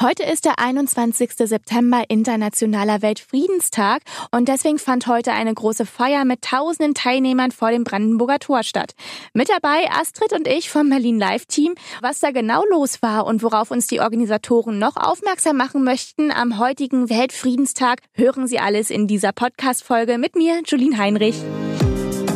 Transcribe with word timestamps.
Heute 0.00 0.22
ist 0.22 0.44
der 0.44 0.60
21. 0.60 1.32
September, 1.32 2.04
Internationaler 2.06 3.02
Weltfriedenstag 3.02 4.02
und 4.30 4.46
deswegen 4.46 4.78
fand 4.78 5.08
heute 5.08 5.32
eine 5.32 5.52
große 5.52 5.86
Feier 5.86 6.24
mit 6.24 6.42
tausenden 6.42 6.94
Teilnehmern 6.94 7.50
vor 7.50 7.72
dem 7.72 7.82
Brandenburger 7.82 8.38
Tor 8.38 8.62
statt. 8.62 8.92
Mit 9.32 9.48
dabei 9.48 9.90
Astrid 9.90 10.32
und 10.32 10.46
ich 10.46 10.70
vom 10.70 10.88
Berlin 10.88 11.18
Live 11.18 11.46
Team. 11.46 11.74
Was 12.00 12.20
da 12.20 12.30
genau 12.30 12.62
los 12.70 13.02
war 13.02 13.26
und 13.26 13.42
worauf 13.42 13.72
uns 13.72 13.88
die 13.88 13.98
Organisatoren 13.98 14.78
noch 14.78 14.96
aufmerksam 14.96 15.56
machen 15.56 15.82
möchten 15.82 16.30
am 16.30 16.60
heutigen 16.60 17.10
Weltfriedenstag, 17.10 18.02
hören 18.12 18.46
Sie 18.46 18.60
alles 18.60 18.90
in 18.90 19.08
dieser 19.08 19.32
Podcast-Folge 19.32 20.18
mit 20.18 20.36
mir, 20.36 20.62
Julien 20.64 20.96
Heinrich. 20.96 21.34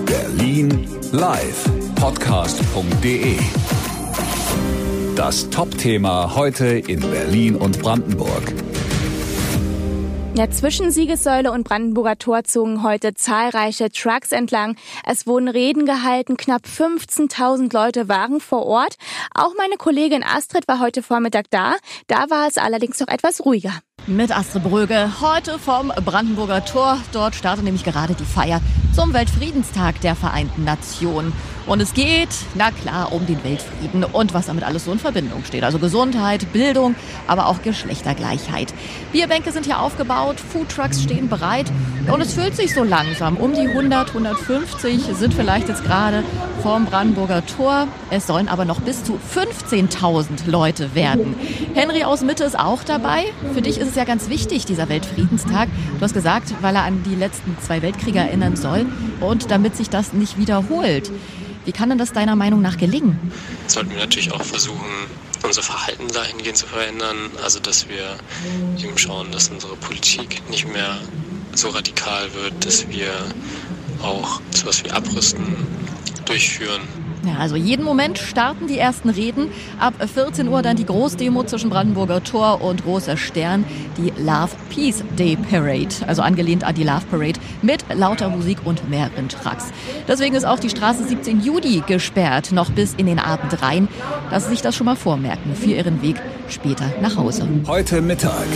Berlin 0.05 0.89
Live 1.13 1.71
Podcast.de 1.95 3.39
das 5.17 5.51
Top-Thema 5.51 6.35
heute 6.35 6.67
in 6.67 7.01
Berlin 7.01 7.57
und 7.57 7.81
Brandenburg. 7.81 8.55
Ja, 10.35 10.49
zwischen 10.49 10.91
Siegessäule 10.91 11.53
und 11.53 11.65
Brandenburger 11.65 12.17
Tor 12.17 12.45
zogen 12.45 12.83
heute 12.83 13.13
zahlreiche 13.13 13.91
Trucks 13.91 14.33
entlang. 14.33 14.77
Es 15.05 15.27
wurden 15.27 15.49
Reden 15.49 15.85
gehalten, 15.85 16.39
knapp 16.39 16.63
15.000 16.65 17.75
Leute 17.75 18.09
waren 18.09 18.41
vor 18.41 18.65
Ort. 18.65 18.97
Auch 19.35 19.53
meine 19.59 19.77
Kollegin 19.77 20.25
Astrid 20.25 20.67
war 20.69 20.81
heute 20.81 21.03
Vormittag 21.03 21.47
da. 21.51 21.75
Da 22.07 22.31
war 22.31 22.49
es 22.49 22.57
allerdings 22.57 22.99
noch 22.99 23.09
etwas 23.09 23.45
ruhiger. 23.45 23.73
Mit 24.07 24.35
Astrid 24.35 24.65
Bröge 24.65 25.13
heute 25.21 25.59
vom 25.59 25.93
Brandenburger 26.03 26.65
Tor. 26.65 26.99
Dort 27.13 27.35
startet 27.35 27.65
nämlich 27.65 27.85
gerade 27.85 28.15
die 28.15 28.25
Feier 28.25 28.63
zum 28.93 29.15
Weltfriedenstag 29.15 30.01
der 30.01 30.15
Vereinten 30.15 30.65
Nationen. 30.65 31.33
Und 31.67 31.81
es 31.81 31.95
geht, 31.95 32.29
na 32.55 32.73
klar, 32.73 33.13
um 33.13 33.25
den 33.25 33.43
Weltfrieden 33.45 34.03
und 34.05 34.35
was 34.35 34.47
damit 34.47 34.65
alles 34.65 34.85
so 34.85 34.93
in 34.93 34.99
Verbindung 34.99 35.45
steht. 35.45 35.63
Also 35.63 35.79
Gesundheit, 35.79 36.53
Bildung, 36.53 36.97
aber 37.29 37.47
auch 37.47 37.63
Geschlechtergleichheit. 37.63 38.75
Bierbänke 39.13 39.53
sind 39.53 39.67
hier 39.67 39.81
aufgebaut, 39.81 40.41
Foodtrucks 40.41 41.03
stehen 41.03 41.29
bereit 41.29 41.71
und 42.13 42.21
es 42.21 42.35
füllt 42.35 42.57
sich 42.57 42.75
so 42.75 42.83
langsam. 42.83 43.37
Um 43.37 43.55
die 43.55 43.69
100, 43.69 44.09
150 44.09 45.03
sind 45.15 45.35
vielleicht 45.35 45.69
jetzt 45.69 45.85
gerade 45.85 46.25
vorm 46.63 46.87
Brandenburger 46.87 47.47
Tor. 47.47 47.87
Es 48.11 48.27
sollen 48.27 48.49
aber 48.49 48.65
noch 48.65 48.81
bis 48.81 49.05
zu 49.05 49.21
15.000 49.33 50.51
Leute 50.51 50.97
werden. 50.97 51.37
Henry 51.75 52.03
aus 52.03 52.23
Mitte 52.23 52.43
ist 52.43 52.59
auch 52.59 52.83
dabei. 52.83 53.25
Für 53.55 53.63
dich 53.63 53.79
ist 53.79 53.89
es 53.89 53.95
ja 53.95 54.05
ganz 54.05 54.29
wichtig, 54.29 54.65
dieser 54.67 54.89
Weltfriedenstag. 54.89 55.69
Du 55.97 56.01
hast 56.01 56.15
gesagt, 56.15 56.53
weil 56.61 56.75
er 56.75 56.83
an 56.83 57.05
die 57.05 57.15
letzten 57.15 57.57
zwei 57.61 57.83
Weltkriege 57.83 58.19
erinnern 58.19 58.57
soll 58.57 58.82
und 59.21 59.51
damit 59.51 59.77
sich 59.77 59.91
das 59.91 60.13
nicht 60.13 60.39
wiederholt. 60.39 61.11
Wie 61.65 61.73
kann 61.73 61.89
denn 61.91 61.99
das 61.99 62.13
deiner 62.13 62.37
Meinung 62.37 62.61
nach 62.61 62.77
gelingen? 62.77 63.19
Sollten 63.67 63.91
wir 63.91 63.99
natürlich 63.99 64.33
auch 64.33 64.43
versuchen, 64.43 64.87
unser 65.45 65.63
Verhalten 65.63 66.09
dahingehend 66.09 66.57
zu 66.57 66.67
verändern. 66.67 67.17
Also, 67.43 67.61
dass 67.61 67.89
wir 67.89 68.17
eben 68.79 68.99
schauen, 68.99 69.31
dass 69.31 69.49
unsere 69.49 69.77
Politik 69.77 70.43
nicht 70.51 70.67
mehr 70.73 70.99
so 71.55 71.69
radikal 71.69 72.33
wird, 72.35 72.65
dass 72.65 72.89
wir 72.89 73.13
auch 74.03 74.41
sowas 74.51 74.83
wie 74.85 74.91
Abrüsten 74.91 75.57
durchführen 76.25 76.81
ja, 77.25 77.39
also 77.39 77.57
jeden 77.57 77.85
Moment 77.85 78.19
starten 78.19 78.67
die 78.67 78.79
ersten 78.79 79.09
Reden. 79.09 79.49
Ab 79.79 79.95
14 80.13 80.49
Uhr 80.49 80.63
dann 80.63 80.77
die 80.77 80.87
Großdemo 80.87 81.45
zwischen 81.45 81.71
Brandenburger 81.71 82.23
Tor 82.23 82.63
und 82.63 82.85
Großer 82.85 83.17
Stern, 83.17 83.65
die 83.97 84.13
Love 84.21 84.51
Peace 84.71 85.05
Day 85.19 85.37
Parade, 85.37 85.95
also 86.07 86.23
angelehnt 86.23 86.65
an 86.65 86.75
die 86.75 86.85
Love 86.85 87.05
Parade 87.11 87.39
mit 87.63 87.85
lauter 87.95 88.29
Musik 88.29 88.59
und 88.65 88.89
mehreren 88.89 89.29
Trucks. 89.29 89.67
Deswegen 90.09 90.35
ist 90.35 90.45
auch 90.45 90.59
die 90.59 90.71
Straße 90.71 91.05
17 91.05 91.41
Juli 91.41 91.83
gesperrt, 91.87 92.53
noch 92.53 92.71
bis 92.71 92.95
in 92.95 93.07
den 93.07 93.19
Abend 93.19 93.63
rein, 93.63 93.89
dass 94.31 94.45
Sie 94.45 94.51
sich 94.51 94.63
das 94.63 94.75
schon 94.75 94.87
mal 94.87 94.97
vormerken 94.97 95.55
für 95.55 95.71
Ihren 95.71 96.03
Weg 96.03 96.17
später 96.49 96.93
nach 97.01 97.17
Hause. 97.17 97.49
Heute 97.67 98.01
Mittag. 98.01 98.47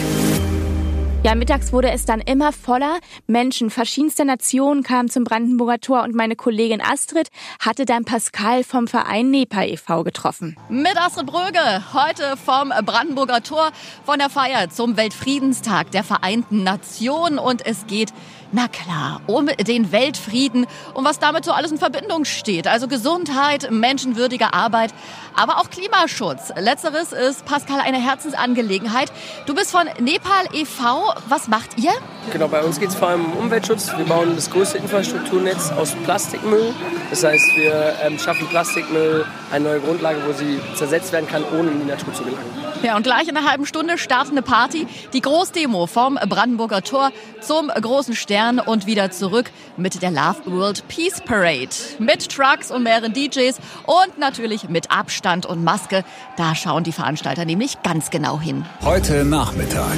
Ja, 1.27 1.35
mittags 1.35 1.73
wurde 1.73 1.91
es 1.91 2.05
dann 2.05 2.21
immer 2.21 2.53
voller. 2.53 3.01
Menschen 3.27 3.69
verschiedenster 3.69 4.25
Nationen 4.25 4.85
kamen 4.85 5.09
zum 5.09 5.25
Brandenburger 5.25 5.81
Tor 5.81 6.05
und 6.05 6.15
meine 6.15 6.37
Kollegin 6.37 6.81
Astrid 6.81 7.31
hatte 7.59 7.85
dann 7.85 8.05
Pascal 8.05 8.63
vom 8.63 8.87
Verein 8.87 9.33
NEPA 9.33 9.65
e.V. 9.65 10.05
getroffen. 10.05 10.57
Mit 10.69 10.97
Astrid 10.97 11.27
Bröge, 11.27 11.83
heute 11.93 12.37
vom 12.37 12.69
Brandenburger 12.85 13.43
Tor 13.43 13.73
von 14.05 14.21
der 14.21 14.31
Feier 14.31 14.71
zum 14.71 14.97
Weltfriedenstag 14.97 15.91
der 15.91 16.05
Vereinten 16.05 16.63
Nationen 16.63 17.41
und 17.41 17.67
es 17.67 17.89
geht 17.89 18.13
na 18.57 18.69
klar, 18.69 19.21
um 19.27 19.49
den 19.49 19.93
Weltfrieden 19.93 20.67
und 20.95 21.05
was 21.05 21.19
damit 21.19 21.45
so 21.45 21.53
alles 21.53 21.73
in 21.73 21.77
Verbindung 21.79 22.25
steht. 22.25 22.67
Also 22.67 22.89
Gesundheit, 22.89 23.71
menschenwürdige 23.71 24.55
Arbeit, 24.55 24.95
aber 25.35 25.59
auch 25.59 25.69
Klimaschutz. 25.69 26.55
Letzteres 26.59 27.13
ist, 27.13 27.45
Pascal, 27.45 27.81
eine 27.81 27.99
Herzensangelegenheit. 27.99 29.13
Du 29.45 29.55
bist 29.55 29.71
von 29.71 29.83
Nepal 30.01 30.47
e.V. 30.55 31.13
Was 31.29 31.49
macht 31.49 31.79
ihr? 31.79 31.93
Genau, 32.33 32.49
bei 32.49 32.63
uns 32.65 32.81
geht 32.81 32.89
es 32.89 32.95
vor 32.95 33.09
allem 33.09 33.27
um 33.27 33.33
Umweltschutz. 33.35 33.93
Wir 33.95 34.07
bauen 34.07 34.35
das 34.35 34.51
größte 34.51 34.79
Infrastrukturnetz 34.79 35.73
aus 35.73 35.95
Plastikmüll. 36.05 36.73
Das 37.11 37.25
heißt, 37.25 37.57
wir 37.57 37.95
ähm, 38.03 38.19
schaffen 38.19 38.47
Plastikmüll 38.49 39.27
eine 39.53 39.65
neue 39.69 39.81
Grundlage, 39.81 40.21
wo 40.27 40.33
sie 40.33 40.59
zersetzt 40.75 41.13
werden 41.13 41.29
kann, 41.29 41.45
ohne 41.45 41.73
in 41.73 41.81
die 41.81 41.87
Natur 41.87 42.15
zu 42.15 42.25
gelangen. 42.25 42.67
Ja, 42.83 42.97
und 42.97 43.03
gleich 43.03 43.29
in 43.29 43.37
einer 43.37 43.49
halben 43.49 43.67
Stunde 43.67 43.99
startet 43.99 44.33
eine 44.33 44.43
Party. 44.43 44.87
Die 45.13 45.21
Großdemo 45.21 45.87
vom 45.87 46.15
Brandenburger 46.15 46.83
Tor 46.83 47.11
zum 47.41 47.69
großen 47.69 48.15
Stern 48.15 48.46
und 48.55 48.87
wieder 48.87 49.11
zurück 49.11 49.51
mit 49.77 50.01
der 50.03 50.11
Love 50.11 50.43
World 50.47 50.87
Peace 50.89 51.21
Parade. 51.25 51.69
Mit 51.99 52.31
Trucks 52.31 52.71
und 52.71 52.85
mehreren 52.85 53.13
DJs 53.13 53.59
und 53.87 54.19
natürlich 54.19 54.69
mit 54.69 54.91
Abstand 54.91 55.47
und 55.47 55.65
Maske. 55.65 56.05
Da 56.37 56.55
schauen 56.55 56.85
die 56.85 56.93
Veranstalter 56.93 57.45
nämlich 57.45 57.83
ganz 57.83 58.11
genau 58.11 58.41
hin. 58.41 58.65
Heute 58.83 59.25
Nachmittag. 59.25 59.97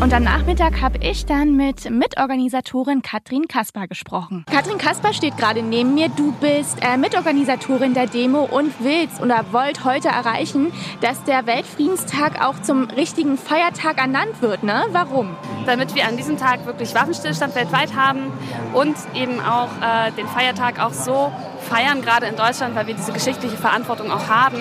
Und 0.00 0.14
am 0.14 0.24
Nachmittag 0.24 0.80
habe 0.80 0.96
ich 1.02 1.26
dann 1.26 1.56
mit 1.56 1.90
Mitorganisatorin 1.90 3.02
Katrin 3.02 3.48
Kasper 3.48 3.86
gesprochen. 3.86 4.46
Katrin 4.50 4.78
Kasper 4.78 5.12
steht 5.12 5.36
gerade 5.36 5.62
neben 5.62 5.92
mir. 5.92 6.08
Du 6.08 6.32
bist 6.32 6.78
äh, 6.80 6.96
Mitorganisatorin 6.96 7.92
der 7.92 8.06
Demo 8.06 8.44
und 8.44 8.72
willst 8.80 9.20
oder 9.20 9.44
wollt 9.52 9.84
heute 9.84 10.08
erreichen, 10.08 10.72
dass 11.02 11.22
der 11.24 11.44
Weltfriedenstag 11.44 12.42
auch 12.42 12.62
zum 12.62 12.84
richtigen 12.84 13.36
Feiertag 13.36 13.98
ernannt 13.98 14.40
wird. 14.40 14.62
Ne? 14.62 14.86
Warum? 14.92 15.36
Damit 15.66 15.94
wir 15.94 16.08
an 16.08 16.16
diesem 16.16 16.38
Tag 16.38 16.64
wirklich 16.64 16.94
Waffenstillstand 16.94 17.54
weltweit 17.54 17.94
haben 17.94 18.32
und 18.72 18.96
eben 19.14 19.38
auch 19.40 19.68
äh, 19.82 20.12
den 20.12 20.26
Feiertag 20.28 20.82
auch 20.82 20.94
so 20.94 21.30
feiern, 21.60 22.00
gerade 22.00 22.24
in 22.24 22.36
Deutschland, 22.36 22.74
weil 22.74 22.86
wir 22.86 22.94
diese 22.94 23.12
geschichtliche 23.12 23.58
Verantwortung 23.58 24.10
auch 24.10 24.28
haben, 24.28 24.60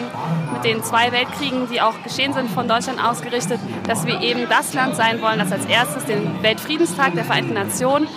mit 0.59 0.66
den 0.66 0.84
zwei 0.84 1.12
Weltkriegen, 1.12 1.70
die 1.72 1.81
auch 1.81 2.03
geschehen 2.03 2.34
sind, 2.34 2.50
von 2.50 2.68
Deutschland 2.68 3.03
ausgerichtet, 3.03 3.59
dass 3.88 4.06
wir 4.06 4.22
eben 4.22 4.47
das 4.50 4.74
Land 4.74 4.96
sein 4.96 5.22
wollen, 5.22 5.40
das 5.40 5.52
als 5.52 5.66
erstes 5.66 6.06
den 6.06 6.42
Weltfriedenstag 6.42 7.14
der 7.14 7.24
Vereinten 7.24 7.53
Nationen, 7.53 8.08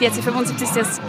die 0.00 0.04
jetzt 0.04 0.16
ihr 0.16 0.22
75. 0.22 0.68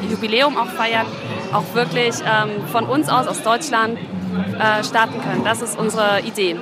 Jubiläum 0.09 0.57
auch 0.57 0.67
feiern, 0.67 1.05
auch 1.51 1.63
wirklich 1.73 2.15
ähm, 2.21 2.67
von 2.71 2.85
uns 2.85 3.09
aus, 3.09 3.27
aus 3.27 3.41
Deutschland, 3.41 3.97
äh, 3.97 4.83
starten 4.83 5.21
können. 5.21 5.43
Das 5.43 5.61
ist 5.61 5.77
unsere 5.77 6.21
Idee. 6.21 6.57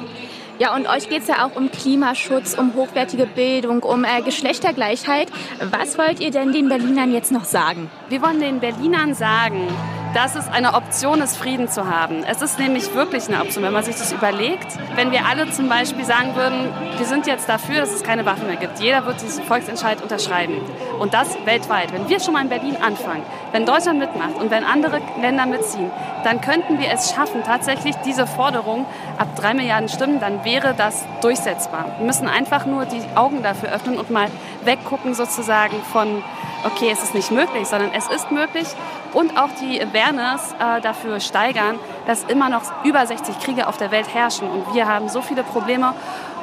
Ja, 0.60 0.76
und 0.76 0.88
euch 0.88 1.10
geht 1.10 1.24
es 1.24 1.28
ja 1.28 1.46
auch 1.46 1.56
um 1.56 1.72
Klimaschutz, 1.72 2.54
um 2.54 2.76
hochwertige 2.76 3.26
Bildung, 3.26 3.84
um 3.84 4.04
äh, 4.04 4.22
Geschlechtergleichheit. 4.22 5.30
Was 5.72 5.98
wollt 5.98 6.20
ihr 6.20 6.32
denn 6.32 6.52
den 6.54 6.70
Berlinern 6.70 7.12
jetzt 7.14 7.32
noch 7.32 7.46
sagen? 7.46 7.90
Wir 8.10 8.22
wollen 8.22 8.40
den 8.40 8.60
Berlinern 8.60 9.14
sagen, 9.14 9.68
dass 10.14 10.36
es 10.36 10.48
eine 10.48 10.74
Option 10.74 11.22
ist, 11.22 11.38
Frieden 11.38 11.70
zu 11.70 11.88
haben. 11.88 12.24
Es 12.24 12.42
ist 12.42 12.60
nämlich 12.60 12.94
wirklich 12.94 13.28
eine 13.28 13.42
Option, 13.42 13.64
wenn 13.64 13.74
man 13.74 13.84
sich 13.84 13.96
das 13.96 14.12
überlegt. 14.12 14.68
Wenn 14.96 15.12
wir 15.12 15.26
alle 15.26 15.50
zum 15.52 15.70
Beispiel 15.70 16.06
sagen 16.06 16.36
würden, 16.36 16.70
wir 16.98 17.06
sind 17.06 17.28
jetzt 17.28 17.48
dafür, 17.48 17.80
dass 17.80 17.94
es 17.94 18.04
keine 18.04 18.26
Waffen 18.26 18.48
mehr 18.48 18.58
gibt. 18.58 18.80
Jeder 18.80 19.06
wird 19.06 19.22
diesen 19.22 19.44
Volksentscheid 19.44 20.02
unterschreiben. 20.02 20.56
Und 21.02 21.16
das 21.16 21.36
weltweit. 21.46 21.92
Wenn 21.94 22.08
wir 22.08 22.20
schon 22.20 22.34
mal 22.34 22.44
in 22.44 22.50
Berlin 22.50 22.78
anfangen, 22.80 23.24
wenn 23.54 23.66
Deutschland 23.66 23.98
mitmacht 23.98 24.36
und 24.36 24.52
wenn 24.52 24.64
andere 24.64 25.02
Länder 25.20 25.48
mitziehen, 25.48 25.90
dann 26.24 26.42
könnten 26.42 26.78
wir 26.78 26.92
es 26.92 27.12
schaffen, 27.12 27.42
tatsächlich 27.44 27.96
diese 28.06 28.28
Forderung 28.28 28.86
ab 29.18 29.30
drei 29.36 29.56
Milliarden 29.56 29.90
Stimmen, 29.90 30.20
dann 30.20 30.46
wäre 30.46 30.76
das 30.76 31.04
durchsetzbar. 31.22 31.86
Wir 31.98 32.06
müssen 32.06 32.28
einfach 32.28 32.68
nur 32.68 32.86
die 32.86 33.02
Augen 33.16 33.42
dafür 33.42 33.70
öffnen 33.70 33.98
und 33.98 34.12
mal 34.12 34.28
weggucken 34.64 35.16
sozusagen 35.16 35.82
von 35.92 36.24
okay, 36.66 36.92
es 36.92 37.02
ist 37.02 37.16
nicht 37.16 37.32
möglich, 37.32 37.68
sondern 37.68 37.92
es 37.94 38.08
ist 38.08 38.32
möglich 38.32 38.68
und 39.14 39.38
auch 39.40 39.50
die 39.60 39.82
Awareness 39.82 40.54
äh, 40.60 40.82
dafür 40.82 41.20
steigern, 41.20 41.80
dass 42.06 42.24
immer 42.26 42.50
noch 42.50 42.62
über 42.84 43.04
60 43.04 43.40
Kriege 43.40 43.68
auf 43.68 43.78
der 43.78 43.90
Welt 43.90 44.14
herrschen 44.14 44.48
und 44.48 44.76
wir 44.76 44.88
haben 44.88 45.10
so 45.10 45.22
viele 45.22 45.42
Probleme 45.42 45.96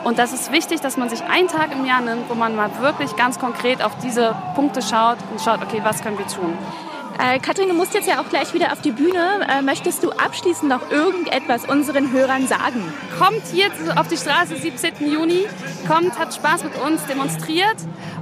und 0.04 0.18
das 0.18 0.32
ist 0.32 0.52
wichtig, 0.52 0.80
dass 0.80 0.96
man 0.96 1.08
sich 1.08 1.22
einen 1.22 1.48
Tag 1.48 1.72
im 1.72 1.84
Jahr 1.84 2.00
nimmt, 2.00 2.28
wo 2.28 2.34
man 2.34 2.54
mal 2.56 2.70
wirklich 2.80 3.16
ganz 3.16 3.38
konkret 3.38 3.82
auf 3.82 3.92
diese 4.02 4.34
Punkte 4.54 4.82
schaut 4.82 5.18
und 5.30 5.40
schaut, 5.40 5.62
okay, 5.62 5.80
was 5.82 6.02
können 6.02 6.18
wir 6.18 6.26
tun. 6.26 6.56
Äh, 7.20 7.40
Katrin, 7.40 7.68
du 7.68 7.74
musst 7.74 7.94
jetzt 7.94 8.06
ja 8.06 8.20
auch 8.20 8.28
gleich 8.28 8.54
wieder 8.54 8.72
auf 8.72 8.80
die 8.80 8.92
Bühne. 8.92 9.44
Äh, 9.48 9.60
möchtest 9.62 10.04
du 10.04 10.10
abschließend 10.10 10.70
noch 10.70 10.88
irgendetwas 10.92 11.64
unseren 11.64 12.12
Hörern 12.12 12.46
sagen? 12.46 12.80
Kommt 13.18 13.42
hier 13.52 13.66
auf 13.96 14.06
die 14.06 14.16
Straße 14.16 14.56
17. 14.56 15.10
Juni, 15.12 15.46
kommt, 15.88 16.16
hat 16.16 16.32
Spaß 16.32 16.62
mit 16.62 16.80
uns, 16.80 17.04
demonstriert 17.06 17.76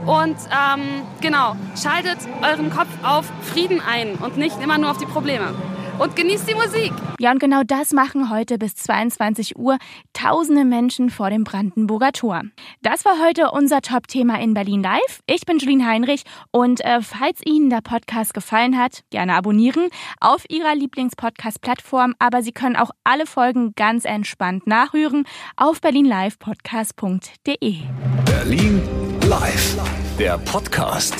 und 0.06 0.37
ähm, 0.50 1.02
genau, 1.20 1.56
schaltet 1.81 2.19
euren 2.43 2.70
Kopf 2.70 2.88
auf 3.02 3.26
Frieden 3.43 3.82
ein 3.87 4.14
und 4.14 4.38
nicht 4.38 4.62
immer 4.62 4.79
nur 4.79 4.90
auf 4.90 4.99
die 4.99 5.06
Probleme. 5.06 5.55
Und 5.98 6.16
genießt 6.16 6.48
die 6.48 6.54
Musik. 6.54 6.93
Ja, 7.19 7.31
und 7.32 7.38
genau 7.38 7.62
das 7.64 7.93
machen 7.93 8.31
heute 8.31 8.58
bis 8.58 8.75
22 8.75 9.56
Uhr 9.56 9.78
tausende 10.12 10.64
Menschen 10.64 11.10
vor 11.10 11.31
dem 11.31 11.44
Brandenburger 11.44 12.12
Tor. 12.12 12.43
Das 12.82 13.04
war 13.04 13.14
heute 13.25 13.50
unser 13.50 13.81
Top-Thema 13.81 14.40
in 14.40 14.54
Berlin 14.54 14.82
Live. 14.82 15.20
Ich 15.26 15.46
bin 15.46 15.58
Julien 15.58 15.87
Heinrich 15.87 16.22
und 16.50 16.84
äh, 16.84 17.00
falls 17.00 17.40
Ihnen 17.44 17.70
der 17.70 17.81
Podcast 17.81 18.34
gefallen 18.34 18.78
hat, 18.78 19.02
gerne 19.10 19.34
abonnieren 19.34 19.88
auf 20.20 20.44
Ihrer 20.48 20.75
Lieblingspodcast-Plattform. 20.75 22.14
Aber 22.19 22.43
Sie 22.43 22.52
können 22.52 22.76
auch 22.76 22.90
alle 23.04 23.26
Folgen 23.26 23.72
ganz 23.76 24.04
entspannt 24.04 24.66
nachhören 24.66 25.25
auf 25.56 25.81
berlinlivepodcast.de. 25.81 27.76
Berlin 28.25 28.82
Live, 29.28 29.76
der 30.19 30.38
Podcast. 30.38 31.16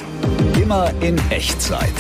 Immer 0.61 0.93
in 1.01 1.19
Echtzeit. 1.31 1.93